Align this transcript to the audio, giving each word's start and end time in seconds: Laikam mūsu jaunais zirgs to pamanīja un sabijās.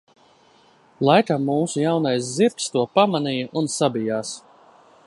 Laikam 1.07 1.45
mūsu 1.49 1.83
jaunais 1.83 2.33
zirgs 2.39 2.73
to 2.79 2.87
pamanīja 2.97 3.53
un 3.63 3.71
sabijās. 3.79 4.35